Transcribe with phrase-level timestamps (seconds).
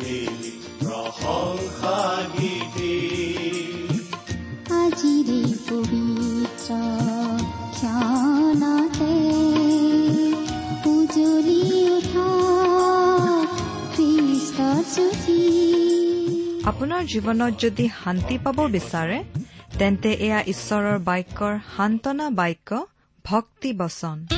[0.00, 1.98] মিলি প্ৰশংসা
[2.36, 2.94] গীতি
[4.80, 6.70] আজিৰে পবিত্ৰ
[7.76, 9.14] ক্ষণতে
[10.92, 11.62] উজলি
[16.70, 19.18] আপোনাৰ জীৱনত যদি শান্তি পাব বিচাৰে
[19.78, 22.68] তেন্তে এয়া ঈশ্বৰৰ বাক্যৰ সান্তনা বাক্য
[23.24, 24.37] ভক্তি বচন।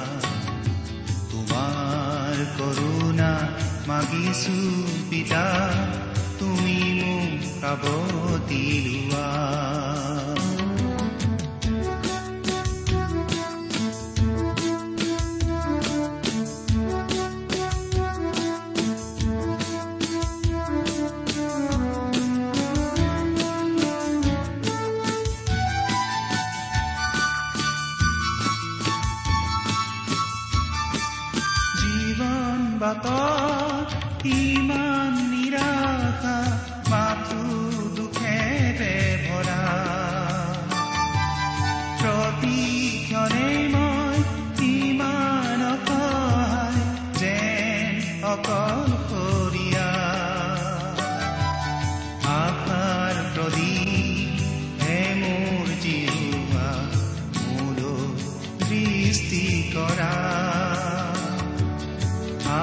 [2.41, 3.31] তোমাৰ কৰোণা
[3.87, 4.57] মাগিছো
[5.09, 5.43] পিতা
[6.39, 7.83] তুমি মোক কাব
[8.49, 9.27] দিলোৱা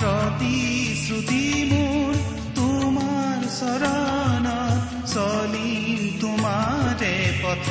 [0.00, 2.12] প্ৰতিশ্ৰুতি মোৰ
[2.54, 4.46] তোমাৰ চৰণ
[5.06, 7.66] চলিম তোমাৰে পথ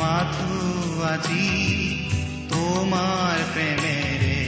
[0.00, 0.60] মাথো
[1.12, 1.48] আজি
[2.48, 4.40] তোমাৰ প্ৰেমেৰে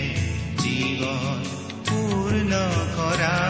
[0.58, 1.40] জীৱন
[1.88, 2.52] পূৰ্ণ
[2.96, 3.49] কৰা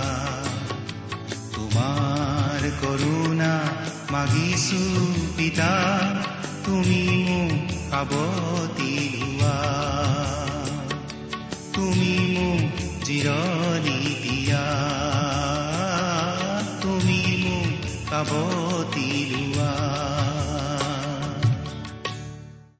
[2.81, 3.53] কৰুণা
[4.11, 4.83] মাগিছো
[5.37, 5.71] পিতা
[6.65, 7.53] তুমি মোক
[7.89, 9.57] সাৱতি ধোৱা
[11.75, 12.63] তুমি মোক
[13.05, 14.65] জিৰণি দিয়া।
[16.81, 17.71] তুমি মোক
[18.09, 19.71] সাৱতি ধোৱা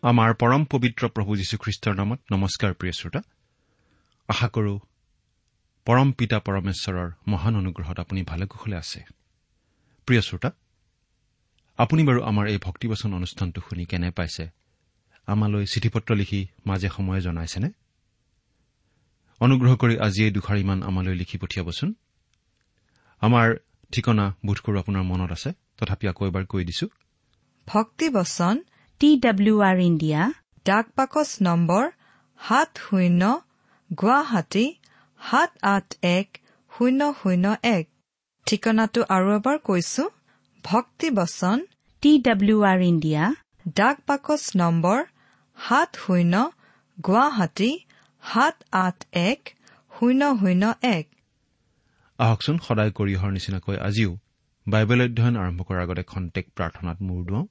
[0.03, 3.21] আমাৰ পৰম পবিত্ৰ প্ৰভু যীশুখ্ৰীষ্টৰ নামত নমস্কাৰ প্ৰিয় শ্ৰোতা।
[4.29, 4.79] আশা কৰো
[5.87, 9.20] পৰম পিতা পৰমেশ্বৰৰ মহান অনুগ্ৰহত আপুনি ভালে কুশলে আছে।
[10.07, 10.49] প্ৰিয় শ্ৰোতা
[11.79, 14.43] আপুনি বাৰু আমাৰ এই ভক্তিবচন অনুষ্ঠানটো শুনি কেনে পাইছে?
[15.27, 17.69] আমালৈ চিঠি পত্ৰ লিখি মাজে সময়ে জনাইছেনে?
[19.41, 21.93] অনুগ্ৰহ কৰি আজি এই দুষাৰিমান আমালৈ লিখি পঠিয়াবচোন।
[23.21, 23.47] আমাৰ
[23.91, 26.87] ঠিকনা বোধ কৰো আপোনাৰ মনত আছে তথাপি আকৌ এবাৰ কৈ দিছো।
[27.67, 28.55] ভক্তিবচন
[28.99, 30.21] টি ডাব্লিউ আৰ ইণ্ডিয়া
[30.65, 31.85] ডাক পাকচ নম্বৰ
[32.39, 33.21] সাত শূন্য
[33.91, 34.65] গুৱাহাটী
[35.19, 36.27] সাত আঠ এক
[36.71, 37.90] শূন্য শূন্য এক।
[38.47, 40.03] ঠিকনাটো আৰু এবাৰ কৈছো
[40.63, 41.57] ভক্তিবচন
[42.03, 43.23] টি ডাব্লিউ আৰ ইণ্ডিয়া
[43.75, 44.99] ডাক পাকচ নম্বৰ
[45.57, 46.33] সাত শূন্য
[46.97, 47.71] গুৱাহাটী
[48.23, 48.97] সাত আঠ
[49.29, 49.39] এক
[49.91, 50.63] শূন্য শূন্য
[50.97, 51.05] এক।
[52.19, 54.11] আহকচোন সদায় কৰি অহাৰ নিচিনাকৈ আজিও
[54.67, 57.45] বাইবেল অধ্যয়ন আৰম্ভ কৰাৰ আগতে খন্তেক প্ৰাৰ্থনাত মূৰ দুৱাওঁ।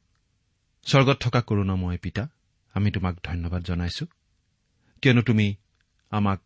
[0.86, 2.24] স্বৰ্গত থকা কৰোণাময় পিতা
[2.74, 4.04] আমি তোমাক ধন্যবাদ জনাইছো।
[5.02, 5.46] কিয়নো তুমি
[6.12, 6.40] আমাক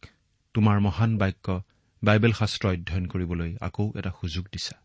[0.54, 1.46] তোমাৰ মহান বাক্য
[2.04, 4.76] বাইবেল শাস্ত্ৰ অধ্যয়ন কৰিবলৈ আকৌ এটা সুযোগ দিছা।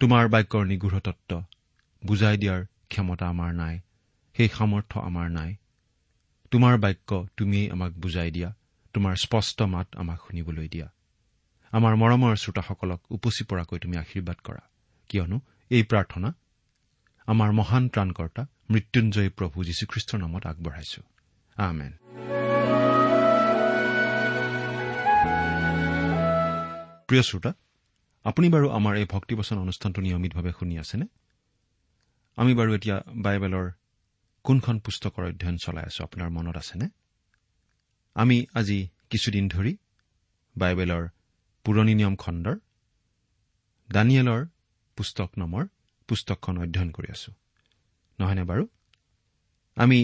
[0.00, 1.30] তোমাৰ বাক্যৰ নিগৃঢ় তত্ব
[2.02, 3.74] বুজাই দিয়াৰ ক্ষমতা আমাৰ নাই
[4.36, 5.56] সেই সামৰ্থ্য আমাৰ নাই।
[6.50, 8.50] তোমাৰ বাক্য তুমিয়েই আমাক বুজাই দিয়া
[8.94, 10.88] তোমাৰ স্পষ্ট মাত আমাক শুনিবলৈ দিয়া।
[11.72, 14.62] আমাৰ মৰমৰ শ্ৰোতাসকলক উপচি পৰাকৈ তুমি আশীৰ্বাদ কৰা।
[15.08, 15.40] কিয়নো
[15.70, 16.28] এই প্ৰাৰ্থনা
[17.26, 21.02] আমাৰ মহান ত্ৰাণকৰ্তা মৃত্যুঞ্জয়ী প্ৰভু যীশুখ্ৰীষ্টৰ নামত আগবঢ়াইছো।
[21.56, 21.92] আমেন।
[27.14, 27.52] প্ৰিয় শ্ৰোতা
[28.24, 31.06] আপুনি বাৰু আমাৰ এই ভক্তিবচন অনুষ্ঠানটো নিয়মিতভাৱে শুনি আছেনে?
[32.36, 33.66] আমি বাৰু এতিয়া বাইবেলৰ
[34.44, 36.86] কোনখন পুস্তকৰ অধ্যয়ন চলাই আছো আপোনাৰ মনত আছেনে?
[38.14, 39.76] আমি আজি কিছুদিন ধৰি
[40.56, 41.04] বাইবেলৰ
[41.64, 42.56] পুৰণি নিয়ম খণ্ডৰ
[43.92, 44.42] দানিয়েলৰ
[44.96, 45.64] পুস্তক নামৰ
[46.08, 47.30] পুস্তকখন অধ্যয়ন কৰি আছো।
[48.18, 48.64] নহয়নে বাৰু?
[49.76, 49.98] আমি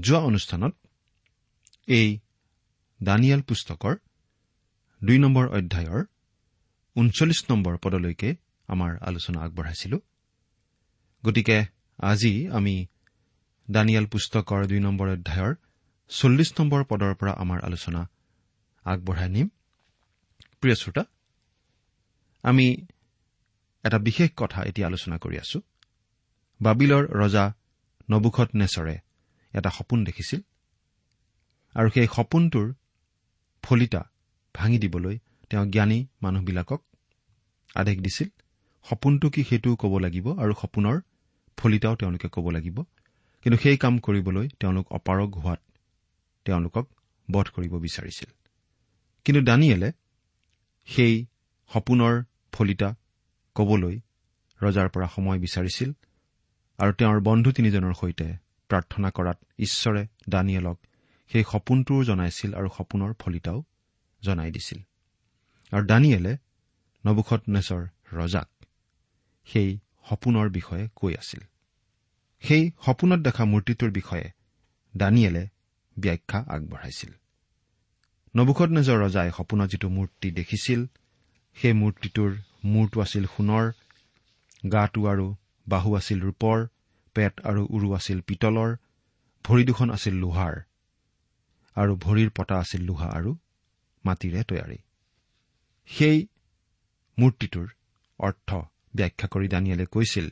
[0.00, 0.74] যোৱা অনুষ্ঠানত
[1.86, 2.08] এই
[3.02, 3.94] দানিয়েল পুস্তকৰ
[5.04, 6.02] দুই নম্বৰ অধ্যায়ৰ
[6.96, 8.36] ঊনচল্লিছ নম্বৰ পদলৈকে
[8.68, 9.98] আমাৰ আলোচনা আগবঢ়াইছিলো।
[11.24, 11.58] গতিকে
[11.98, 12.74] আজি আমি
[13.70, 15.52] দানিয়েল পুস্তকৰ দুই নম্বৰ অধ্যায়ৰ
[16.10, 18.00] চল্লিছ নম্বৰ পদৰ পৰা আমাৰ আলোচনা
[18.84, 19.48] আগবঢ়াই নিম।
[20.60, 21.04] প্ৰিয় শ্ৰোতা
[22.42, 22.66] আমি
[23.84, 25.58] এটা বিশেষ কথা এতিয়া আলোচনা কৰি আছো।
[26.60, 27.44] বাবিলৰ ৰজা
[28.10, 28.96] নবুখত নেচৰে
[29.54, 30.40] এটা সপোন দেখিছিল
[31.74, 32.68] আৰু সেই সপোনটোৰ
[33.64, 34.02] ফলিতা
[34.54, 35.16] ভাঙি দিবলৈ
[35.52, 36.82] তেওঁ জ্ঞানী মানুহবিলাকক
[37.74, 38.28] আদেশ দিছিল
[38.90, 41.00] সপোনটো কি সেইটোও ক'ব লাগিব আৰু সপোনৰ
[41.56, 42.82] ফলিতাও তেওঁলোকে ক'ব লাগিব।
[43.42, 45.60] কিন্তু সেই কাম কৰিবলৈ তেওঁলোক অপাৰগ হোৱাত
[46.44, 46.86] তেওঁলোকক
[47.30, 48.30] বধ কৰিব বিচাৰিছিল।
[49.24, 49.92] কিন্তু দানিয়েলে
[50.86, 51.26] সেই
[51.72, 52.22] সপোনৰ
[52.52, 52.94] ফলিতা
[53.54, 54.00] কবলৈ
[54.62, 55.92] ৰজাৰ পৰা সময় বিচাৰিছিল
[56.78, 58.36] আৰু তেওঁৰ বন্ধু তিনিজনৰ সৈতে
[58.68, 60.78] প্ৰাৰ্থনা কৰাত ঈশ্বৰে দানিয়েলক
[61.32, 63.62] সেই সপোনটোও জনাইছিল আৰু সপোনৰ ফলিতাও
[64.22, 64.78] জনাই দিছিল।
[65.72, 66.32] আৰু দানিয়েলে
[67.04, 67.82] নবুখত নেচৰ
[68.12, 68.48] ৰজাক
[69.48, 69.70] সেই
[70.08, 71.42] সপোনৰ বিষয়ে কৈ আছিল।
[72.42, 74.26] সেই সপোনত দেখা মূৰ্তিটোৰ বিষয়ে
[74.94, 75.44] দানিয়েলে
[75.96, 77.12] ব্যাখ্যা আগবঢ়াইছিল।
[78.34, 80.80] নবুখত নেজৰ ৰজাই সপোনত যিটো মূৰ্তি দেখিছিল
[81.56, 82.30] সেই মূৰ্তিটোৰ
[82.64, 83.66] মূৰটো আছিল সোণৰ
[84.72, 85.26] গাটো আৰু
[85.66, 86.58] বাহু আছিল ৰূপৰ
[87.16, 88.70] পেট আৰু উৰু আছিল পিতলৰ
[89.44, 90.54] ভৰি দুখন আছিল লোহাৰ
[91.76, 93.30] আৰু ভৰিৰ পতা আছিল লোহা আৰু
[94.04, 94.78] মাটিৰে তৈয়াৰী।
[95.88, 96.18] সেই
[97.18, 97.68] মূৰ্তিটোৰ
[98.18, 98.48] অৰ্থ
[98.96, 100.26] ব্যাখ্যা কৰি দানিয়েলে কৈছিল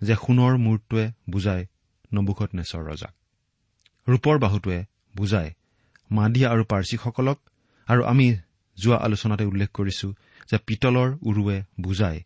[0.00, 1.64] যে সোণৰ মূৰটোৱে বুজায়
[2.14, 3.14] নবুখত নেচৰ ৰজাক।
[4.08, 4.84] ৰূপৰ বাহুটোৱে
[5.16, 5.50] বুজায়
[6.10, 7.38] মাডিয়া আৰু পাৰ্চীসকলক
[7.88, 8.26] আৰু আমি
[8.78, 10.08] যোৱা আলোচনাতে উল্লেখ কৰিছো
[10.50, 12.20] যে পিতলৰ উৰুৱে বুজায়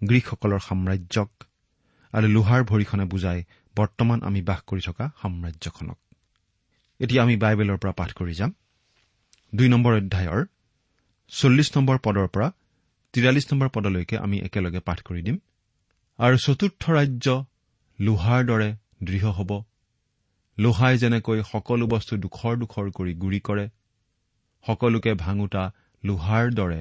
[0.00, 1.30] গ্ৰীকসকলৰ সাম্ৰাজ্যক
[2.12, 3.42] আৰু লোহাৰ ভৰিখনে বুজায়
[3.76, 5.98] বৰ্তমান আমি বাস কৰি থকা সাম্ৰাজ্যখনক।
[7.00, 8.50] এতিয়া আমি বাইবেলৰ পৰা পাঠ কৰি যাম।
[9.54, 10.42] দুই নম্বৰ অধ্যায়ৰ
[11.32, 12.48] চল্লিছ নম্বৰ পদৰ পৰা
[13.14, 15.36] তিৰাল্লিছ নম্বৰ পদলৈকে আমি একেলগে পাঠ কৰি দিম।
[16.18, 17.26] আৰু চতুৰ্থ ৰাজ্য
[17.98, 18.68] লোহাৰ দৰে
[19.02, 19.50] দৃঢ় হ'ব।
[20.58, 23.66] লোহাই যেনেকৈ সকলো বস্তু দুখৰ দুখৰ কৰি গুৰি কৰে
[24.64, 25.64] সকলোকে ভাঙোতা
[26.04, 26.80] লোহাৰ দৰে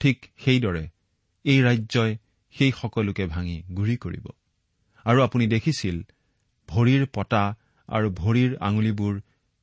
[0.00, 0.84] ঠিক সেইদৰে
[1.44, 2.12] এই ৰাজ্যই
[2.54, 4.26] সেই সকলোকে ভাঙি গুৰি কৰিব।
[5.06, 5.96] আৰু আপুনি দেখিছিল
[6.68, 7.44] ভৰিৰ পতা
[7.88, 9.14] আৰু ভৰিৰ আঙুলিবোৰ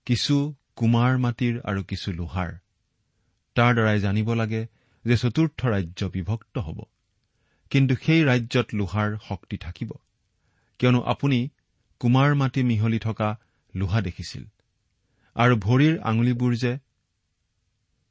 [0.08, 0.36] কিছু
[0.76, 2.52] কুমাৰ মাটিৰ আৰু কিছু লোহাৰ।
[3.60, 4.68] তাৰ দ্বাৰাই জানিব লাগে
[5.06, 6.80] যে চতুৰ্থ ৰাজ্য বিভক্ত হ'ব।
[7.70, 9.92] কিন্তু সেই ৰাজ্যত লোহাৰ শক্তি থাকিব।
[10.80, 11.50] কিয়নো আপুনি
[12.00, 13.40] কুমাৰ মাটি মিহলি থকা
[13.76, 14.44] লোহা দেখিছিল
[15.36, 16.80] আৰু ভৰিৰ আঙুলিবোৰ যে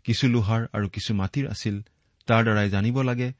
[0.04, 1.82] কিছু লোহাৰ আৰু কিছু মাটিৰ আছিল
[2.26, 3.32] তাৰ দ্বাৰাই জানিব লাগে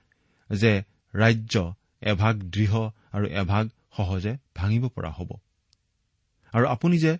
[0.50, 0.82] যে
[1.14, 3.64] ৰাজ্য এভাগ দৃঢ় আৰু এভাগ
[3.96, 5.30] সহজে ভাঙিব পৰা হ'ব।
[6.52, 7.18] আৰু আপুনি যে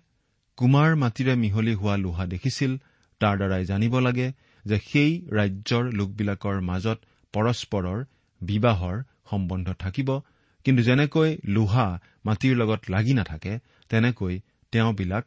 [0.57, 2.77] কুমাৰ মাটিৰে মিহলি হোৱা লোহা দেখিছিল
[3.19, 4.31] তাৰ দ্বাৰাই জানিব লাগে
[4.65, 6.99] যে সেই ৰাজ্যৰ লোকবিলাকৰ মাজত
[7.33, 8.05] পৰস্পৰৰ
[8.41, 10.19] বিবাহৰ সম্বন্ধ থাকিব।
[10.63, 14.39] কিন্তু যেনেকৈ লোহা মাটিৰ লগত লাগি নাথাকে তেনেকৈ
[14.71, 15.25] তেওঁবিলাক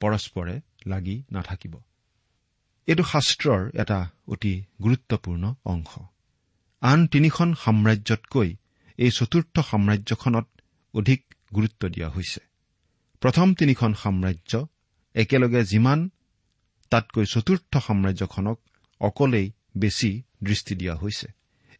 [0.00, 1.74] পৰস্পৰে লাগি নাথাকিব।
[2.86, 5.98] এইটো শাস্ত্ৰৰ এটা অতি গুৰুত্বপূৰ্ণ অংশ।
[6.80, 8.56] আন তিনিখন সাম্ৰাজ্যতকৈ
[8.98, 10.46] এই চতুৰ্থ সাম্ৰাজ্যখনত
[10.94, 12.40] অধিক গুৰুত্ব দিয়া হৈছে।
[13.20, 14.66] প্ৰথম তিনিখন সাম্ৰাজ্য
[15.14, 16.10] একেলগে যিমান
[16.90, 18.58] তাতকৈ চতুৰ্থ সাম্ৰাজ্যখনক
[19.00, 20.10] অকলেই বেছি
[20.42, 21.28] দৃষ্টি দিয়া হৈছে।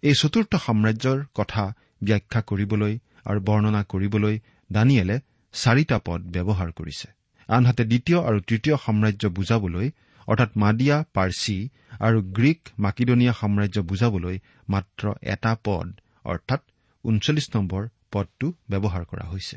[0.03, 1.65] এই চতুৰ্থ সাম্ৰাজ্যৰ কথা
[2.05, 2.93] ব্যাখ্যা কৰিবলৈ
[3.25, 4.35] আৰু বৰ্ণনা কৰিবলৈ
[4.71, 5.17] দানিয়েলে
[5.55, 7.09] চাৰিটা পদ ব্যৱহাৰ কৰিছে।
[7.49, 9.87] আনহাতে দ্বিতীয় আৰু তৃতীয় সাম্ৰাজ্য বুজাবলৈ
[10.29, 11.57] অৰ্থাৎ মাডিয়া পাৰ্চী
[12.01, 14.37] আৰু গ্ৰীক মাকিডনিয়া সাম্ৰাজ্য বুজাবলৈ
[14.69, 15.87] মাত্ৰ এটা পদ
[16.25, 16.61] অৰ্থাৎ
[17.05, 17.83] ঊনচল্লিছ নম্বৰ
[18.13, 19.57] পদটো ব্যৱহাৰ কৰা হৈছে।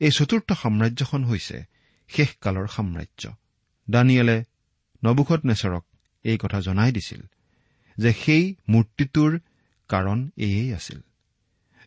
[0.00, 1.56] এই চতুৰ্থ সাম্ৰাজ্যখন হৈছে
[2.10, 3.22] শেষকালৰ সাম্ৰাজ্য।
[3.88, 4.36] দানিয়েলে
[5.04, 5.84] নবুখত নেচৰক
[6.24, 7.22] এই কথা জনাই দিছিল
[7.98, 9.38] যে সেই মূৰ্তিটোৰ
[9.88, 11.00] কাৰণ এয়েই আছিল।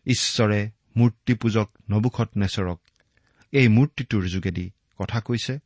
[0.06, 1.68] ঈশ্বৰে মূৰ্তিপূজক
[2.36, 2.80] নেচৰক
[3.52, 5.58] এই মূৰ্তিটোৰ যোগেদি কথা কৈছে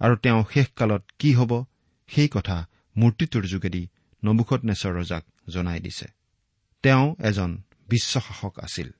[0.00, 1.64] আৰু তেওঁ শেষকালত কি হ'ব
[2.06, 3.88] সেই কথা মূৰ্তিটোৰ যোগেদি
[4.24, 6.06] নবুখত নেচৰ ৰজাক জনাই দিছে।
[6.82, 8.90] তেওঁ এজন বিশ্বশাসক আছিল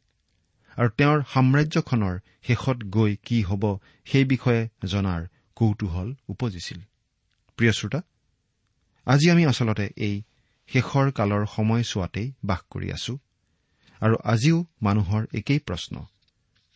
[0.77, 6.81] আৰু তেওঁৰ সাম্ৰাজ্যখনৰ শেষত গৈ কি হ'ব সেই বিষয়ে জনাৰ কৌতূহল উপজিছিল।
[7.59, 8.01] প্ৰিয় শ্ৰোতা
[9.07, 10.15] আজি আমি আচলতে এই
[10.69, 13.15] শেষৰ কালৰ সময়ছোৱাতেই বাস কৰি আছো
[14.01, 15.95] আৰু আজিও মানুহৰ একেই প্ৰশ্ন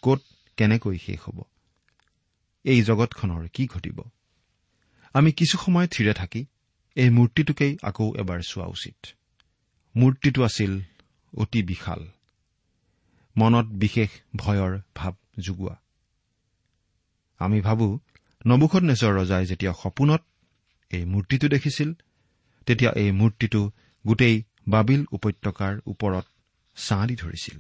[0.02, 0.20] কত
[0.58, 1.38] কেনেকৈ শেষ হ'ব?
[2.64, 3.98] এই জগতখনৰ কি ঘটিব?
[5.14, 6.42] আমি কিছু সময় থিৰে থাকি
[6.96, 8.98] এই মূৰ্তিটোকেই আকৌ এবাৰ চোৱা উচিত।
[9.94, 10.72] মূৰ্তিটো আছিল
[11.32, 12.00] অতি বিশাল।
[13.36, 15.76] মনত বিশেষ ভয়ৰ ভাৱ যোগোৱা
[17.40, 17.86] আমি ভাবো
[18.46, 20.22] নবুখত নেচৰ ৰজাই যেতিয়া সপোনত
[20.90, 21.90] এই মূৰ্তিটো দেখিছিল।
[22.66, 23.60] তেতিয়া এই মূৰ্তিটো
[24.04, 24.36] গোটেই
[24.68, 26.26] বাবিল উপত্যকাৰ ওপৰত
[26.76, 27.58] ছাঁ দি ধৰিছিল।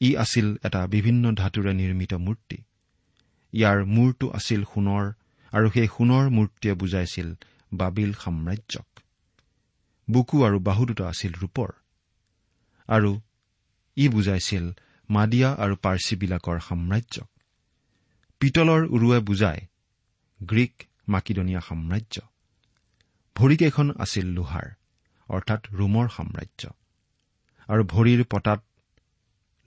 [0.00, 2.58] ই আছিল এটা বিভিন্ন ধাতুৰে নিৰ্মিত মূৰ্তি।
[3.52, 5.04] ইয়াৰ মূৰটো আছিল সোণৰ
[5.52, 7.28] আৰু সেই সোণৰ মূৰ্তিয়ে বুজাইছিল
[7.72, 8.88] বাবিল সাম্ৰাজ্যক।
[10.08, 11.70] বুকু আৰু বাহু দুটা আছিল ৰূপৰ।
[12.88, 13.20] আৰু
[13.96, 14.64] ই বুজাইছিল
[15.08, 17.28] মাডিয়া আৰু পাৰ্চীবিলাকৰ সাম্ৰাজ্যক।
[18.40, 19.62] পিতলৰ উৰুৱে বুজায়
[20.40, 20.74] গ্ৰীক
[21.08, 22.16] মাকিদনীয়া সাম্ৰাজ্য।
[23.36, 24.66] ভৰিকেইখন আছিল লোহাৰ
[25.28, 26.62] অৰ্থাৎ ৰোমৰ সাম্ৰাজ্য।
[27.68, 28.60] আৰু ভৰিৰ পতাত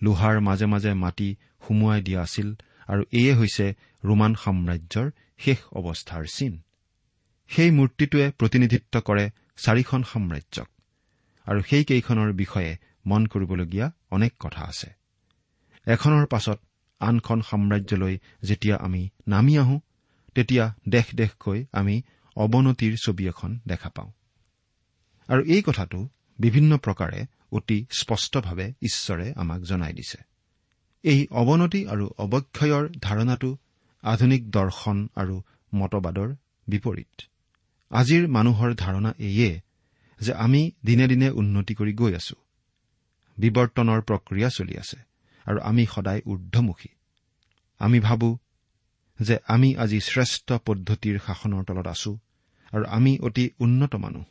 [0.01, 1.35] লোহাৰ মাজে মাজে মাটি
[1.67, 2.55] সুমুৱাই দিয়া আছিল
[2.87, 3.75] আৰু এয়ে হৈছে
[4.05, 6.53] ৰোমান সাম্ৰাজ্যৰ শেষ অৱস্থাৰ চিন।
[7.49, 9.25] সেই মূৰ্তিটোৱে প্ৰতিনিধিত্ব কৰে
[9.57, 10.67] চাৰিখন সাম্ৰাজ্যক
[11.47, 14.89] আৰু সেইকেইখনৰ বিষয়ে মন কৰিবলগীয়া অনেক কথা আছে।
[15.87, 16.59] এখনৰ পাছত
[16.99, 19.79] আনখন সাম্ৰাজ্যলৈ যেতিয়া আমি নামি আহোঁ
[20.37, 21.95] তেতিয়া দেশ দেশকৈ আমি
[22.35, 24.11] অৱনতিৰ ছবি এখন দেখা পাওঁ।
[25.29, 25.99] আৰু এই কথাটো
[26.39, 27.19] বিভিন্ন প্ৰকাৰে
[27.51, 30.19] অতি স্পষ্টভাৱে ঈশ্বৰে আমাক জনাই দিছে।
[31.03, 33.49] এই অৱনতি আৰু অৱক্ষয়ৰ ধাৰণাটো
[34.03, 35.35] আধুনিক দৰ্শন আৰু
[35.75, 36.29] মতবাদৰ
[36.67, 37.15] বিপৰীত।
[37.91, 39.51] আজিৰ মানুহৰ ধাৰণা এইয়ে
[40.19, 42.35] যে আমি দিনে দিনে উন্নতি কৰি গৈ আছো।
[43.37, 44.97] বিৱৰ্তনৰ প্ৰক্ৰিয়া চলি আছে
[45.45, 46.89] আৰু আমি সদায় ঊৰ্ধমুখী
[47.81, 48.29] আমি ভাবো
[49.19, 52.17] যে আমি আজি শ্ৰেষ্ঠ পদ্ধতিৰ শাসনৰ তলত আছো
[52.73, 54.23] আৰু আমি অতি উন্নত মানুহ।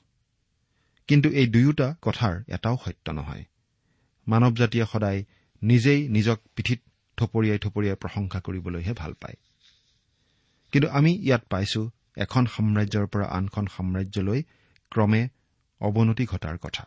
[1.09, 3.45] কিন্তু এই দুয়োটা কথাৰ এটাও সত্য নহয়।
[4.29, 5.25] মানৱ জাতিয়ে সদায়
[5.63, 6.81] নিজেই নিজক পিঠিত
[7.17, 9.37] থপৰিয়াই থপৰিয়াই প্ৰশংসা কৰিবলৈহে ভাল পায়।
[10.73, 14.43] কিন্তু আমি ইয়াত পাইছো এখন সাম্ৰাজ্যৰ পৰা আনখন সাম্ৰাজ্যলৈ
[14.91, 15.29] ক্ৰমে
[15.81, 16.85] অৱনতি ঘটাৰ কথা।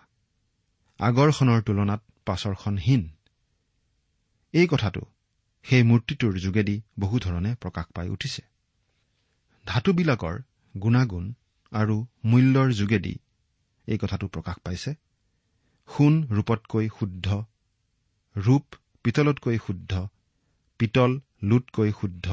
[0.99, 3.09] আগৰখনৰ তুলনাত পাছৰখন হীন।
[4.53, 5.01] এই কথাটো
[5.65, 8.41] সেই মূৰ্তিটোৰ যোগেদি বহু ধৰণে প্ৰকাশ পাই উঠিছে।
[9.65, 10.35] ধাতুবিলাকৰ
[10.75, 11.25] গুণাগুণ
[11.71, 13.13] আৰু মূল্যৰ যোগেদি
[13.87, 14.91] এই কথাটো প্ৰকাশ পাইছে।
[15.89, 17.27] সোণ ৰূপতকৈ শুদ্ধ
[18.35, 18.65] ৰূপ
[19.03, 19.93] পিতলতকৈ শুদ্ধ
[20.79, 21.11] পিতল
[21.43, 22.27] লোটকৈ শুদ্ধ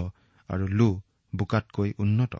[0.50, 0.88] আৰু লো
[1.32, 2.34] বোকাতকৈ উন্নত।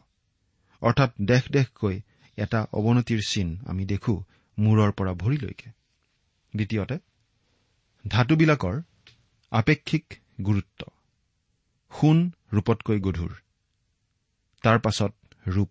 [0.82, 1.96] অৰ্থাৎ দেশ দেশকৈ
[2.38, 4.14] এটা অৱনতিৰ চিন আমি দেখো
[4.58, 5.68] মূৰৰ পৰা ভৰিলৈকে।
[6.54, 6.96] দ্বিতীয়তে
[8.04, 8.76] ধাতুবিলাকৰ
[9.52, 10.04] আপেক্ষিক
[10.44, 10.90] গুৰুত্ব।
[11.92, 13.32] সোণ ৰূপতকৈ গধুৰ।
[14.62, 15.12] তাৰ পাছত
[15.48, 15.70] ৰূপ।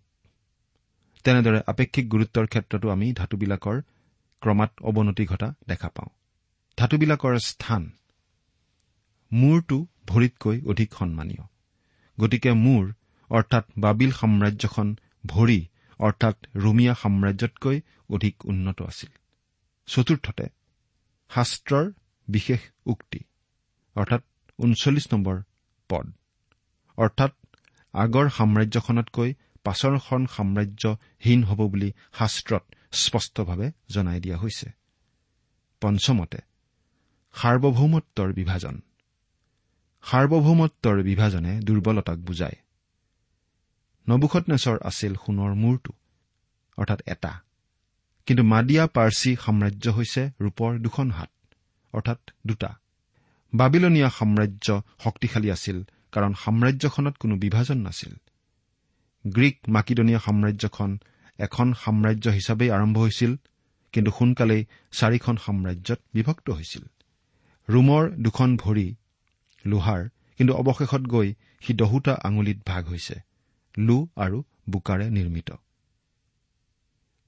[1.24, 3.80] তেনেদৰে আপেক্ষিক গুৰুত্বৰ ক্ষেত্ৰতো আমি ধাতুবিলাকৰ
[4.42, 6.08] ক্ৰমাৎ অৱনতি ঘটা দেখা পাওঁ।
[6.78, 7.92] ধাতুবিলাকৰ স্থান।
[9.32, 11.44] মূৰটো ভৰিতকৈ অধিক সন্মানীয়।
[12.20, 12.92] গতিকে মূৰ
[13.30, 14.96] অৰ্থাৎ বাবিল সাম্ৰাজ্যখন
[15.26, 15.66] ভৰি
[15.98, 17.80] অৰ্থাৎ ৰোমিয়া সাম্ৰাজ্যতকৈ
[18.10, 19.10] অধিক উন্নত আছিল।
[19.86, 20.46] চতুৰ্থতে
[21.30, 21.92] শাস্ত্ৰৰ
[22.28, 23.20] বিশেষ উক্তি
[23.96, 24.22] অৰ্থাৎ
[24.58, 25.42] ঊনচল্লিছ নম্বৰ
[25.88, 26.06] পদ।
[26.96, 27.32] অৰ্থাৎ
[27.94, 29.34] আগৰ সাম্ৰাজ্যখনতকৈ
[29.64, 34.70] পাছৰখন সাম্ৰাজ্যহীন হ'ব বুলি শাস্ত্ৰত স্পষ্টভাৱে জনাই দিয়া হৈছে।
[35.80, 36.38] পঞ্চমতে
[37.34, 38.80] সাৰ্বভৌমত্বৰ বিভাজন।
[40.02, 42.56] সাৰ্বভৌমত্বৰ বিভাজনে দুৰ্বলতাক বুজায়।
[44.08, 44.44] নবুখত
[44.82, 45.92] আছিল সোণৰ মূৰটো
[46.76, 47.40] অৰ্থাৎ এটা।
[48.26, 51.30] কিন্তু মাডিয়া পাৰ্চী সাম্ৰাজ্য হৈছে ৰূপৰ দুখন হাত
[51.92, 52.78] অৰ্থাৎ দুটা।
[53.58, 54.66] বাবিলনীয়া সাম্ৰাজ্য
[55.04, 55.78] শক্তিশালী আছিল
[56.12, 58.12] কাৰণ সাম্ৰাজ্যখনত কোনো বিভাজন নাছিল।
[59.24, 60.90] গ্ৰীক মাকিদনীয়া সাম্ৰাজ্যখন
[61.38, 63.32] এখন সাম্ৰাজ্য হিচাপেই আৰম্ভ হৈছিল
[63.94, 66.84] কিন্তু সোনকালেই চাৰিখন সাম্ৰাজ্যত বিভক্ত হৈছিল।
[67.68, 68.86] ৰোমৰ দুখন ভৰি
[69.64, 70.02] লোহাৰ
[70.40, 71.28] কিন্তু অৱশেষত গৈ
[71.60, 73.16] সি দহোটা আঙুলিত ভাগ হৈছে
[73.74, 74.38] লো আৰু
[74.70, 75.50] বোকাৰে নিৰ্মিত।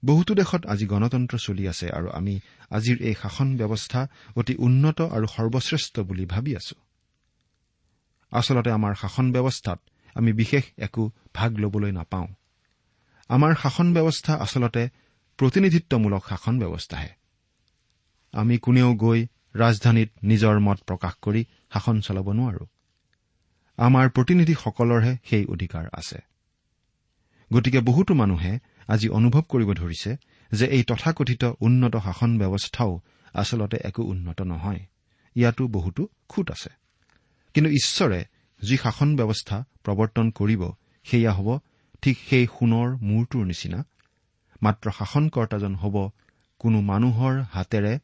[0.05, 2.41] বহুতো দেশত আজি গণতন্ত্ৰ চলি আছে আৰু আমি
[2.71, 6.75] আজিৰ এই শাসন ব্যৱস্থা অতি উন্নত আৰু সৰ্বশ্ৰেষ্ঠ বুলি ভাবি আছো।
[8.31, 9.81] আচলতে আমাৰ শাসন ব্যৱস্থাত
[10.15, 12.27] আমি বিশেষ একো ভাগ ল'বলৈ নাপাওঁ।
[13.29, 14.89] আমাৰ শাসন ব্যৱস্থা আচলতে
[15.37, 17.09] প্ৰতিনিধিত্বমূলক শাসন ব্যৱস্থাহে।
[18.33, 22.67] আমি কোনেও গৈ ৰাজধানীত নিজৰ মত প্ৰকাশ কৰি শাসন চলাব নোৱাৰো।
[23.77, 26.19] আমাৰ প্ৰতিনিধিসকলৰহে সেই অধিকাৰ আছে।
[27.53, 30.17] গতিকে বহুতো মানুহে আজি অনুভৱ কৰিব ধৰিছে
[30.53, 33.01] যে এই তথাকথিত উন্নত শাসন ব্যৱস্থাও
[33.35, 34.81] আচলতে একো উন্নত নহয়।
[35.35, 36.71] ইয়াতো বহুতো খুট আছে।
[37.55, 38.25] কিন্তু ঈশ্বৰে
[38.69, 40.71] যি শাসন ব্যৱস্থা প্ৰৱৰ্তন কৰিব
[41.05, 41.59] সেয়া হ'ব
[42.03, 43.85] ঠিক সেই সোণৰ মূৰটোৰ নিচিনা।
[44.63, 46.11] মাত্ৰ শাসনকৰ্তাজন হ'ব
[46.59, 47.99] কোনো মানুহৰ হাতেৰে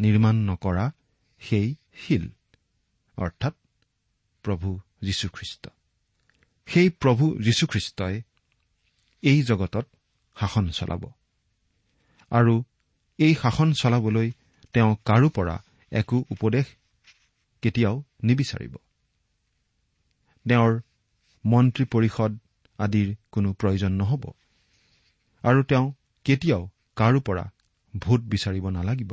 [0.00, 0.92] নিৰ্মাণ নকৰা
[1.40, 2.30] সেই শিল।
[3.16, 3.54] অৰ্থাৎ
[4.42, 5.68] প্ৰভু যীশুখ্ৰীষ্ট।
[6.66, 8.22] সেই প্ৰভু যীশুখ্ৰীষ্টই
[9.22, 9.86] এই জগতত
[10.40, 11.02] শাসন চলাব।
[12.30, 12.54] আৰু
[13.18, 14.30] এই শাসন চলাবলৈ
[14.72, 15.56] তেওঁ কাৰো পৰা
[15.92, 16.66] একো উপদেশ
[17.62, 18.74] কেতিয়াও নিবিচাৰিব।
[20.46, 20.80] তেওঁৰ
[21.44, 22.32] মন্ত্ৰী পৰিষদ
[22.78, 24.24] আদিৰ কোনো প্ৰয়োজন নহ'ব।
[25.44, 25.92] আৰু তেওঁ
[26.24, 27.44] কেতিয়াও কাৰো পৰা
[27.96, 29.12] ভোট বিচাৰিব নালাগিব।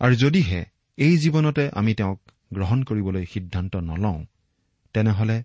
[0.00, 0.64] আৰু যদিহে
[0.98, 2.20] এই জীৱনতে আমি তেওঁক
[2.52, 4.24] গ্ৰহণ কৰিবলৈ সিদ্ধান্ত নলওঁ
[4.94, 5.36] তেনেহলে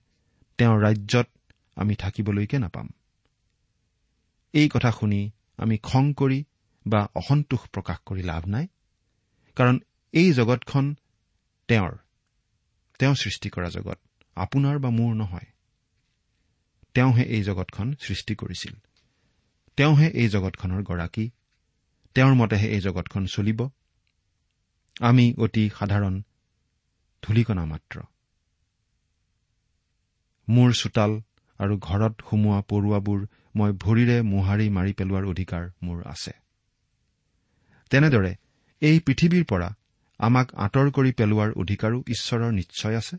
[0.57, 1.27] তেওঁৰ ৰাজ্যত
[1.75, 2.89] আমি থাকিবলৈকে নাপাম।
[4.53, 6.43] এই কথা শুনি আমি খং কৰি
[6.87, 8.67] বা অসন্তোষ প্ৰকাশ কৰি লাভ নাই
[9.55, 9.79] কাৰণ
[10.11, 10.95] এই জগতখন
[11.67, 11.97] তেওঁৰ
[12.99, 13.99] তেওঁ সৃষ্টি কৰা জগত
[14.35, 15.45] আপোনাৰ বা মোৰ নহয়।
[16.93, 18.75] তেওঁহে এই জগতখন সৃষ্টি কৰিছিল।
[19.75, 21.29] তেওঁহে এই জগতখনৰ গৰাকী।
[22.13, 23.69] তেওঁৰ মতেহে এই জগতখন চলিব।
[24.99, 26.21] আমি অতি সাধাৰণ
[27.23, 28.01] ধূলিকণা মাত্ৰ।
[30.49, 31.21] মোৰ চোতাল
[31.59, 33.19] আৰু ঘৰত সুমোৱা পৰুৱাবোৰ
[33.55, 36.31] মই ভৰিৰে মোহাৰি মাৰি পেলোৱাৰ অধিকাৰ মোৰ আছে।
[37.91, 38.31] তেনেদৰে
[38.81, 39.69] এই পৃথিৱীৰ পৰা
[40.19, 43.15] আমাক আঁতৰ কৰি পেলোৱাৰ অধিকাৰো ঈশ্বৰৰ নিশ্চয় আছে।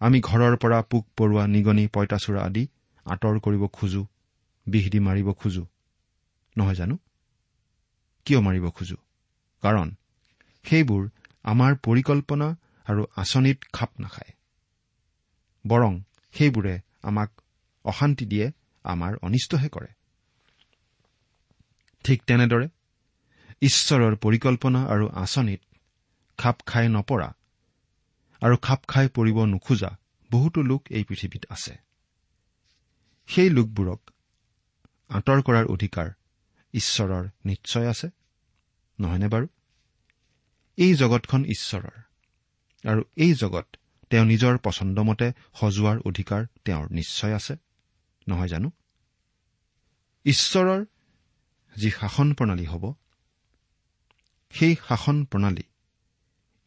[0.00, 2.68] আমি ঘৰৰ পৰা পোক পৰুৱা নিগনি পঁইতাচোৰা আদি
[3.06, 4.02] আঁতৰ কৰিব খোজো
[4.66, 5.64] বিষ দি মাৰিব খোজো।
[6.56, 6.96] নহয় জানো?
[8.26, 8.96] কিয় মাৰিব খোজো?
[9.62, 9.88] কাৰণ
[10.64, 11.02] সেইবোৰ
[11.44, 12.48] আমাৰ পৰিকল্পনা
[12.86, 14.32] আৰু আঁচনিত খাপ নাখায়।
[15.66, 15.92] বৰং
[16.34, 17.30] সেইবোৰে আমাক
[17.84, 18.46] অশান্তি দিয়ে
[18.84, 19.90] আমাৰ অনিষ্টহে কৰে।
[22.04, 22.66] ঠিক তেনেদৰে
[23.62, 25.60] ঈশ্বৰৰ পৰিকল্পনা আৰু আঁচনিত
[26.38, 27.28] খাপ খাই নপৰা
[28.42, 29.90] আৰু খাপ খাই পৰিব নোখোজা
[30.30, 31.74] বহুতো লোক এই পৃথিৱীত আছে।
[33.28, 34.00] সেই লোকবোৰক
[35.10, 36.08] আঁতৰ কৰাৰ অধিকাৰ
[36.74, 38.08] ঈশ্বৰৰ নিশ্চয় আছে
[38.98, 39.46] নহয়নে বাৰু?
[40.78, 41.96] এই জগতখন ঈশ্বৰৰ
[42.84, 43.66] আৰু এই জগত
[44.14, 45.28] তেওঁ নিজৰ পচন্দমতে
[45.60, 47.54] সজোৱাৰ অধিকাৰ তেওঁৰ নিশ্চয় আছে।
[48.28, 48.70] নহয় জানো?
[50.24, 50.84] ঈশ্বৰৰ
[51.76, 52.84] যি শাসন প্ৰণালী হ'ব
[54.54, 55.64] সেই শাসন প্ৰণালী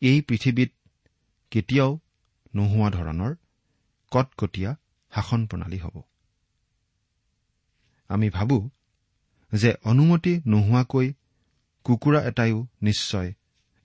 [0.02, 0.72] এই পৃথিৱীত
[1.52, 1.92] কেতিয়াও
[2.56, 3.32] নোহোৱা ধৰণৰ
[4.12, 4.72] কটকটীয়া
[5.12, 5.96] শাসন প্ৰণালী হ'ব।
[8.08, 8.70] আমি ভাবো
[9.52, 11.14] যে অনুমতি নোহোৱাকৈ
[11.86, 13.34] কুকুৰা এটাইও নিশ্চয়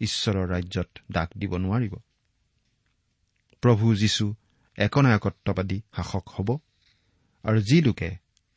[0.00, 1.94] ঈশ্বৰৰ ৰাজ্যত ডাক দিব নোৱাৰিব।
[3.62, 4.34] প্ৰভু যীশু
[4.78, 6.48] একনায়কত্ববাদী শাসক হ'ব
[7.44, 8.10] আৰু যি লোকে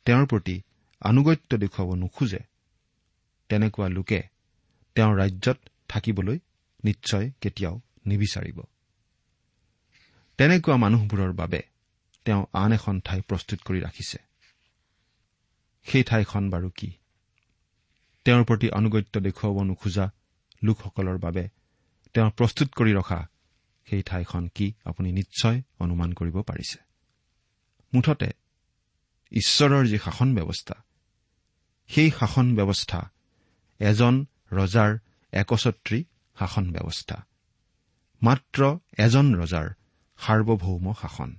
[0.06, 0.62] তেওঁৰ প্ৰতি
[1.00, 2.42] আনুগত্য দেখুৱাব নোখোজে
[3.48, 4.20] তেনেকুৱা লোকে
[4.94, 6.38] তেওঁৰ ৰাজ্যত থাকিবলৈ
[6.84, 8.58] নিশ্চয় কেতিয়াও নিবিচাৰিব।
[10.38, 11.60] তেনেকুৱা মানুহবোৰৰ বাবে
[12.24, 14.18] তেওঁ আন এখন ঠাই প্ৰস্তুত কৰি ৰাখিছে।
[15.86, 16.92] সেই ঠাইখন বাৰু কি?
[18.24, 20.10] তেওঁৰ প্ৰতি আনুগত্য দেখুৱাব নোখোজা
[20.62, 21.48] লোকসকলৰ বাবে
[22.14, 23.28] তেওঁ প্ৰস্তুত কৰি ৰখা
[23.88, 26.78] সেই ঠাইখন কি আপুনি নিশ্চয় অনুমান কৰিব পাৰিছে।
[27.92, 28.30] মুঠতে
[29.32, 30.76] ঈশ্বৰৰ যি শাসন ব্যৱস্থা
[31.90, 33.00] সেই শাসন ব্যৱস্থা
[33.80, 34.14] এজন
[34.52, 34.90] ৰজাৰ
[35.32, 35.98] একছত্ৰী
[36.36, 37.16] শাসন ব্যৱস্থা
[38.22, 38.60] মাত্ৰ
[38.98, 39.66] এজন ৰজাৰ
[40.20, 41.30] সাৰ্বভৌম শাসন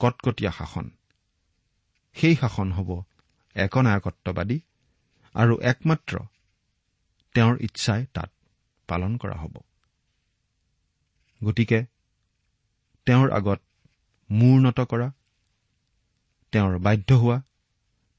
[0.00, 0.86] কটকটীয়া শাসন
[2.16, 2.90] সেই শাসন হ'ব
[3.56, 4.58] একনায়কত্ববাদী
[5.34, 6.14] আৰু একমাত্ৰ
[7.34, 8.30] তেওঁৰ ইচ্ছাই তাত
[8.88, 9.54] পালন কৰা হ'ব।
[11.44, 11.78] গতিকে
[13.06, 13.60] তেওঁৰ আগত
[14.30, 15.08] মূৰ্ণত কৰা
[16.52, 17.38] তেওঁৰ বাধ্য হোৱা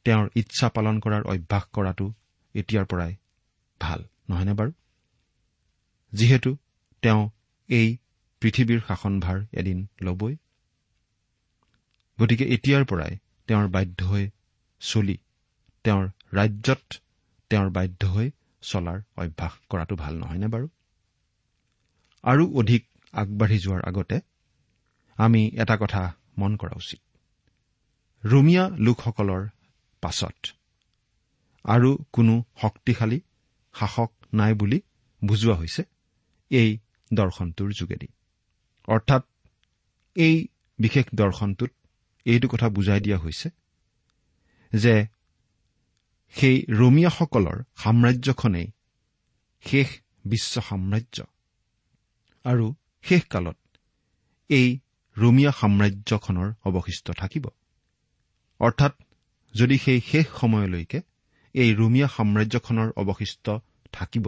[0.05, 2.05] তেওঁৰ ইচ্ছা পালন কৰাৰ অভ্যাস কৰাটো
[2.55, 3.13] এতিয়াৰ পৰাই
[3.81, 4.71] ভাল নহয়নে বাৰু?
[6.13, 6.51] যিহেতু
[7.03, 7.21] তেওঁ
[7.69, 7.88] এই
[8.41, 10.33] পৃথিৱীৰ শাসনভাৰ এদিন ল'বই।
[12.19, 14.25] গতিকে এতিয়াৰ পৰাই তেওঁৰ বাধ্য হৈ
[14.81, 15.17] চলি
[15.85, 17.01] তেওঁৰ ৰাজ্যত
[17.51, 18.27] তেওঁৰ বাধ্য হৈ
[18.63, 20.67] চলাৰ অভ্যাস কৰাটো ভাল নহয়নে বাৰু?
[22.23, 22.83] আৰু অধিক
[23.15, 24.17] আগবাঢ়ি যোৱাৰ আগতে
[25.17, 26.01] আমি এটা কথা
[26.38, 27.01] মন কৰা উচিত।
[28.23, 29.43] ৰোমিয়া লোকসকলৰ
[30.04, 30.38] পাছত
[31.65, 33.19] আৰু কোনো শক্তিশালী
[33.75, 34.80] শাসক নাই বুলি
[35.21, 35.82] বুজোৱা হৈছে
[36.51, 36.69] এই
[37.12, 38.08] দৰ্শনটোৰ যোগেদি।
[38.88, 39.23] অৰ্থাৎ
[40.15, 40.36] এই
[40.80, 41.71] বিশেষ দৰ্শনটোত
[42.25, 43.47] এইটো কথা বুজাই দিয়া হৈছে
[44.73, 44.95] যে
[46.36, 48.67] সেই ৰোমিয়াসকলৰ সাম্ৰাজ্যখনেই
[49.63, 49.88] শেষ
[50.25, 51.17] বিশ্ব সাম্ৰাজ্য
[52.45, 52.65] আৰু
[53.05, 53.57] শেষকালত
[54.49, 54.67] এই
[55.17, 57.45] ৰোমিয়া সাম্ৰাজ্যখনৰ অৱশিষ্ট থাকিব।
[58.59, 58.93] অৰ্থাৎ
[59.55, 60.99] যদি সেই শেষ সময়লৈকে
[61.55, 63.45] এই ৰোমিয়া সাম্ৰাজ্যখনৰ অৱশিষ্ট
[63.91, 64.25] থাকিব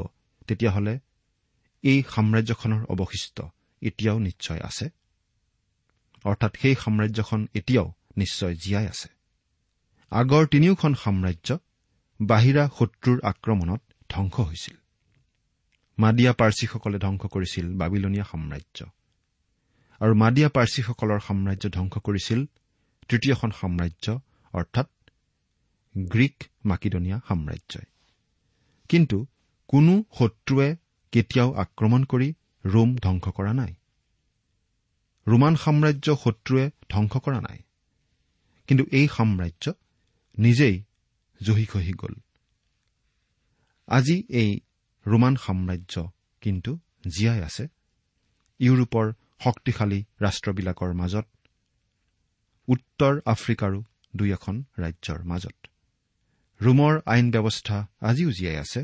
[0.47, 0.99] তেতিয়াহ'লে
[1.83, 3.37] এই সাম্ৰাজ্যখনৰ অৱশিষ্ট
[3.81, 4.85] এতিয়াও নিশ্চয় আছে।
[6.25, 7.87] অৰ্থাৎ সেই সাম্ৰাজ্যখন এতিয়াও
[8.17, 9.09] নিশ্চয় জীয়াই আছে।
[10.11, 11.49] আগৰ তিনিওখন সাম্ৰাজ্য
[12.19, 14.77] বাহিৰা শত্ৰুৰ আক্ৰমণত ধ্বংস হৈছিল।
[15.99, 18.86] মাদিয়া পাৰ্চীসকলে ধ্বংস কৰিছিল বাবিলনীয়া সাম্ৰাজ্য।
[19.99, 22.45] আৰু মাদিয়া পাৰ্চীসকলৰ সাম্ৰাজ্য ধ্বংস কৰিছিল
[23.07, 24.19] তৃতীয়খন সাম্ৰাজ্য
[24.53, 24.88] অৰ্থাৎ
[25.97, 27.86] গ্ৰীক মাকিদনীয়া সাম্ৰাজ্যই।
[28.89, 29.25] কিন্তু
[29.67, 30.75] কোনো শত্ৰুৱে
[31.12, 32.33] কেতিয়াও আক্ৰমণ কৰি
[32.65, 33.73] ৰোম ধ্বংস কৰা নাই।
[35.27, 37.60] ৰোমান সাম্ৰাজ্য শত্ৰুৱে ধ্বংস কৰা নাই।
[38.67, 39.73] কিন্তু এই সাম্ৰাজ্য
[40.38, 40.83] নিজেই
[41.43, 42.13] জহি খহি গ'ল।
[43.88, 44.60] আজি এই
[45.07, 45.95] ৰোমান সাম্ৰাজ্য
[46.41, 46.71] কিন্তু
[47.07, 47.63] জীয়াই আছে।
[48.59, 49.05] ইউৰোপৰ
[49.43, 51.27] শক্তিশালী ৰাষ্ট্ৰবিলাকৰ মাজত
[52.67, 53.79] উত্তৰ আফ্ৰিকাৰো
[54.15, 55.57] দুই এখন ৰাজ্যৰ মাজত।
[56.61, 58.81] ৰোমৰ আইন ব্যৱস্থা আজিও জীয়াই আছে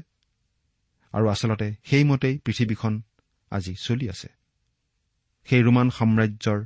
[1.13, 3.01] আৰু আচলতে সেইমতেই পৃথিৱীখন
[3.51, 4.29] আজি চলি আছে।
[5.45, 6.59] সেই ৰোমান সাম্ৰাজ্যৰ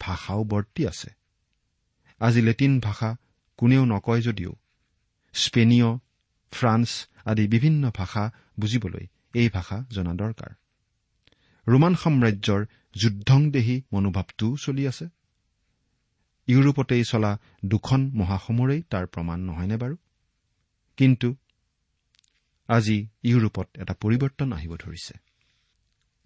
[0.00, 1.10] ভাষাও বৰ্তি আছে।
[2.20, 3.16] আজি লেটিন ভাষা
[3.56, 4.52] কোনেও নকয় যদিও
[5.34, 5.98] স্পেনীয়
[6.52, 8.24] ফ্ৰান্স আদি বিভিন্ন ভাষা
[8.60, 10.52] বুজিবলৈ এই ভাষা জনা দৰকাৰ।
[11.66, 12.60] ৰোমান সাম্ৰাজ্যৰ
[12.94, 15.06] যুদ্ধংদেহী মনোভাৱটোও চলি আছে।
[16.48, 17.32] ইউৰোপতেই চলা
[17.64, 19.96] দুখন মহাসমৰেই তাৰ প্ৰমাণ নহয়নে বাৰু?
[20.98, 21.28] কিন্তু
[22.68, 25.14] আজি ইউৰোপত এটা পৰিৱৰ্তন আহিব ধৰিছে।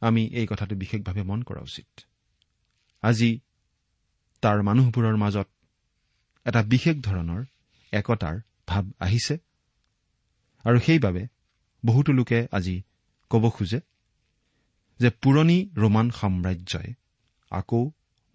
[0.02, 1.90] আমি এই কথাটো বিশেষভাৱে মন কৰা উচিত।
[3.02, 3.30] আজি
[4.42, 5.48] তাৰ মানুহবোৰৰ মাজত
[6.46, 7.42] এটা বিশেষ ধৰণৰ
[7.92, 8.36] একতাৰ
[8.68, 9.34] ভাৱ আহিছে।
[10.64, 11.22] আৰু সেইবাবে
[11.82, 12.76] বহুতো লোকে আজি
[13.30, 13.80] ক'ব খোজে
[15.00, 16.90] যে পুৰণি ৰোমান সাম্ৰাজ্যই
[17.50, 17.80] আকৌ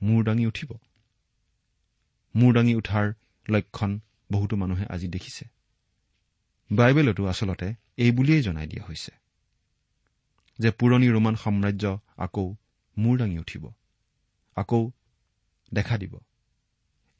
[0.02, 0.70] মূৰ দাঙি উঠিব।
[2.36, 3.06] মূৰ দাঙি উঠাৰ
[3.46, 3.92] লক্ষণ
[4.32, 5.44] বহুতো মানুহে আজি দেখিছে।
[6.70, 9.12] বাইবেলতো আচলতে এই বুলিয়েই জনাই দিয়া হৈছে
[10.60, 11.86] যে পুৰণি ৰোমান সাম্ৰাজ্য
[12.18, 12.46] আকৌ
[12.98, 13.64] মূৰ দাঙি উঠিব
[14.58, 14.82] আকৌ
[15.74, 16.14] দেখা দিব।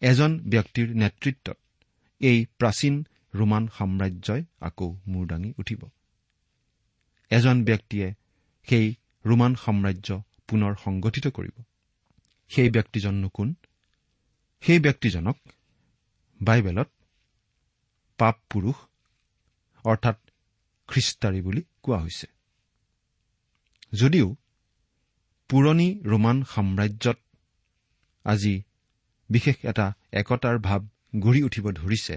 [0.02, 1.58] এজন ব্যক্তিৰ নেতৃত্বত
[2.22, 2.96] এই প্ৰাচীন
[3.38, 5.82] ৰোমান সাম্ৰাজ্যই আকৌ মূৰ দাঙি উঠিব।
[7.32, 8.08] এজন ব্যক্তিয়ে
[8.68, 8.88] সেই
[9.26, 10.10] ৰোমান সাম্ৰাজ্য
[10.48, 11.56] পুনৰ সংগঠিত কৰিব।
[12.52, 13.50] সেই ব্যক্তিজননো কোন
[14.64, 15.38] সেই ব্যক্তিজনক
[16.40, 16.90] বাইবেলত
[18.20, 18.78] পাপ পুৰুষ
[19.86, 20.18] অৰ্থাৎ
[20.90, 22.28] খ্ৰীষ্টাৰী বুলি কোৱা হৈছে।
[23.94, 24.28] যদিও
[25.50, 27.18] পুৰণি ৰোমান সাম্ৰাজ্যত
[28.26, 28.54] আজি
[29.30, 30.82] বিশেষ এটা একতাৰ ভাৱ
[31.20, 32.16] গঢ়ি উঠিব ধৰিছে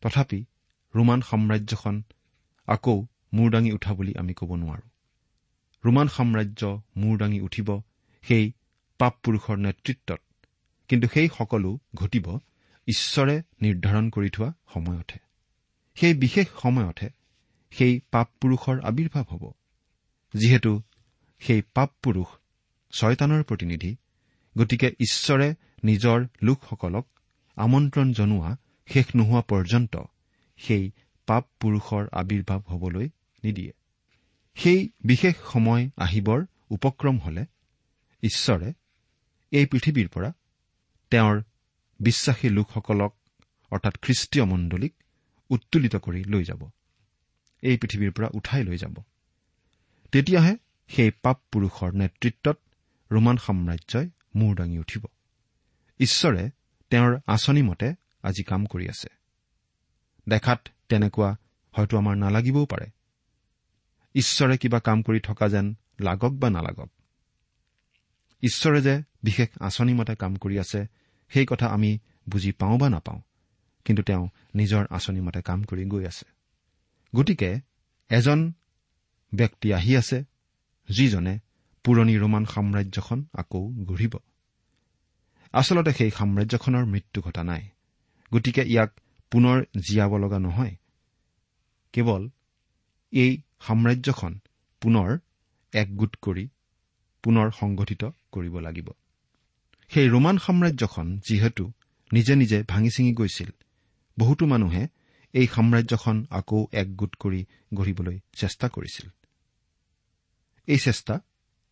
[0.00, 0.44] তথাপি
[0.96, 2.02] ৰোমান সাম্ৰাজ্যখন
[2.66, 4.86] আকৌ মূৰ দাঙি উঠা বুলি আমি ক'ব নোৱাৰো।
[5.84, 7.80] ৰোমান সাম্ৰাজ্য মূৰ দাঙি উঠিব
[8.22, 8.52] সেই
[8.98, 10.20] পাপ পুৰুষৰ নেতৃত্বত
[10.88, 12.38] কিন্তু সেই সকলো ঘটিব
[12.86, 15.18] ঈশ্বৰে নিৰ্ধাৰণ কৰি থোৱা সময়তহে।
[15.94, 17.10] সেই বিশেষ সময়তহে
[17.70, 19.52] সেই পাপ পুৰুষৰ আৱিৰ্ভাৱ হ'ব।
[20.34, 20.82] যিহেতু
[21.40, 22.26] সেই পাপ পুৰুষ
[22.92, 23.96] ছয়তানৰ প্ৰতিনিধি
[24.58, 27.06] গতিকে ঈশ্বৰে নিজৰ লোকসকলক
[27.56, 28.56] আমন্ত্ৰণ জনোৱা
[28.92, 29.96] শেষ নোহোৱা পৰ্যন্ত
[30.56, 30.90] সেই
[31.26, 33.08] পাপ পুৰুষৰ আৱিৰ্ভাৱ হবলৈ
[33.44, 33.72] নিদিয়ে।
[34.54, 37.44] সেই বিশেষ সময় আহিবৰ উপক্ৰম হলে
[38.22, 38.72] ঈশ্বৰে
[39.50, 40.32] এই পৃথিৱীৰ পৰা
[41.10, 41.42] তেওঁৰ
[42.00, 43.16] বিশ্বাসী লোকসকলক
[43.70, 44.94] অৰ্থাৎ খ্ৰীষ্টীয় মণ্ডলীক
[45.50, 46.70] উত্তোলিত কৰি লৈ যাব।
[47.62, 48.96] এই পৃথিৱীৰ পৰা উঠাই লৈ যাব।
[50.12, 50.56] তেতিয়াহে
[50.88, 52.58] সেই পাপ পুৰুষৰ নেতৃত্বত
[53.12, 55.04] ৰোমান সাম্ৰাজ্যই মূৰ দাঙি উঠিব।
[55.98, 56.50] ঈশ্বৰে
[56.90, 59.08] তেওঁৰ আঁচনি মতে আজি কাম কৰি আছে।
[60.28, 61.36] দেখাত তেনেকুৱা
[61.72, 62.86] হয়তো আমাৰ নালাগিবও পাৰে।
[64.14, 66.90] ঈশ্বৰে কিবা কাম কৰি থকা যেন লাগক বা নালাগক।
[68.42, 70.86] ঈশ্বৰে যে বিশেষ আঁচনি মতে কাম কৰি আছে
[71.28, 73.20] সেই কথা আমি বুজি পাওঁ বা নাপাওঁ
[73.84, 76.26] কিন্তু তেওঁ নিজৰ আঁচনি মতে কাম কৰি গৈ আছে।
[77.16, 77.60] গতিকে
[78.08, 78.52] এজন
[79.34, 80.24] ব্যক্তি আহি আছে
[80.88, 81.38] যিজনে
[81.84, 84.16] পুৰণি ৰোমান সাম্ৰাজ্যখন আকৌ গঢ়িব।
[85.52, 87.68] আচলতে সেই সাম্ৰাজ্যখনৰ মৃত্যু ঘটা নাই।
[88.34, 90.76] গতিকে ইয়াক পুনৰ জীয়াব লগা নহয়।
[91.92, 92.28] কেৱল
[93.12, 94.38] এই সাম্ৰাজ্যখন
[94.80, 95.18] পুনৰ
[95.72, 96.48] একগোট কৰি
[97.22, 98.90] পুনৰ সংগঠিত কৰিব লাগিব।
[99.88, 101.72] সেই ৰোমান সাম্ৰাজ্যখন যিহেতু
[102.12, 103.50] নিজে নিজে ভাঙি ছিঙি গৈছিল
[104.18, 104.88] বহুতো মানুহে
[105.32, 109.10] এই সাম্ৰাজ্যখন আকৌ একগোট কৰি গঢ়িবলৈ চেষ্টা কৰিছিল।
[110.66, 111.20] এই চেষ্টা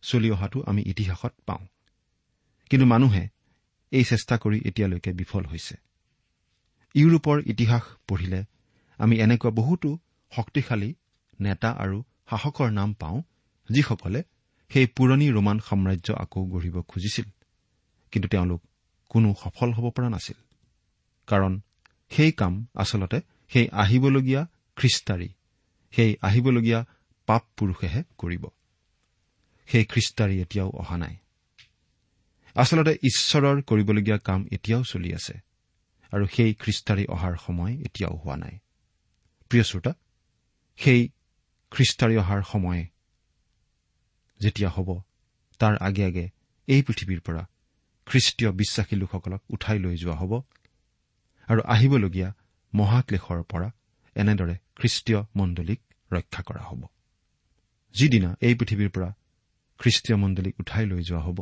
[0.01, 1.67] চলি অহাটো আমি ইতিহাসত পাওঁ।
[2.69, 3.27] কিন্তু মানুহে
[3.91, 5.86] এই চেষ্টা কৰি এতিয়ালৈকে বিফল হৈছে।
[6.97, 8.39] ইউৰোপৰ ইতিহাস পঢ়িলে।
[8.97, 9.89] আমি এনেকুৱা বহুতো
[10.31, 10.89] শক্তিশালী
[11.39, 11.97] নেতা আৰু
[12.29, 13.17] শাসকৰ নাম পাওঁ
[13.69, 14.23] যিসকলে
[14.69, 17.27] সেই পুৰণি ৰোমান সাম্ৰাজ্য আকৌ গঢ়িব খুজিছিল।
[18.11, 18.61] কিন্তু তেওঁলোক
[19.09, 20.37] কোনো সফল হ'ব পৰা নাছিল।
[21.27, 21.61] কাৰণ
[22.09, 24.41] সেই কাম আচলতে সেই আহিবলগীয়া
[24.75, 25.29] খ্ৰীষ্টাৰী
[25.91, 26.79] সেই আহিবলগীয়া
[27.27, 28.43] পাপ পুৰুষেহে কৰিব।
[29.67, 31.15] সেই খ্ৰীষ্টাৰী এতিয়াও অহা নাই।
[32.55, 35.46] আচলতে ঈশ্বৰৰ কৰিবলগীয়া কাম এতিয়াও চলি আছে।
[36.13, 38.55] আৰু সেই খ্ৰীষ্টাৰী অহাৰ সময় এতিয়াও হোৱা নাই।
[39.51, 39.91] প্ৰিয় শ্ৰোতা
[40.79, 41.01] সেই
[41.71, 42.81] খ্ৰীষ্টাৰী অহাৰ সময়
[44.39, 44.89] যেতিয়া হ'ব
[45.59, 46.25] তাৰ আগে আগে
[46.67, 47.43] এই পৃথিৱীৰ পৰা
[48.07, 50.33] খ্ৰীষ্টীয় বিশ্বাসী লোকসকলক উঠাই লৈ যোৱা হ'ব
[51.47, 52.29] আৰু আহিবলগীয়া
[52.73, 53.69] মহাক্লেশৰ পৰা
[54.15, 55.79] এনেদৰে খ্ৰীষ্টীয় মণ্ডলীক
[56.11, 56.81] ৰক্ষা কৰা হ'ব।
[57.95, 59.09] যিদিনা এই পৃথিৱীৰ পৰা
[59.79, 61.39] খ্ৰীষ্টীয় মণ্ডলীক উঠাই লৈ যোৱা হ'ব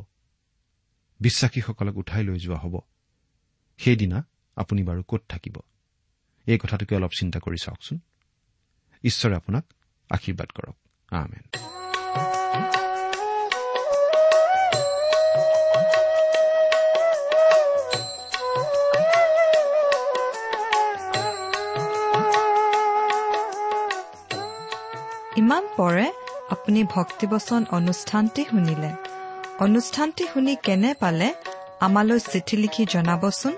[1.19, 2.75] বিশ্বাসীসকলক উঠাই লৈ যোৱা হ'ব
[3.80, 4.17] সেইদিনা
[4.56, 5.56] আপুনি বাৰু ক'ত থাকিব?
[6.46, 8.00] এই কথাটোকে অলপ চিন্তা কৰি চাওকচোন।
[9.04, 9.65] ঈশ্বৰে আপোনাক
[10.10, 10.76] আশীৰ্বাদ কৰক।
[11.12, 11.41] আমেন।
[25.38, 26.12] ইমান পৰে
[26.50, 28.94] আপুনি ভক্তিবচন অনুষ্ঠানটি শুনিলে।
[29.60, 31.34] অনুষ্ঠানটি শুনি কেনে পালে
[31.80, 33.58] আমালৈ চিঠি লিখি জনাবচোন?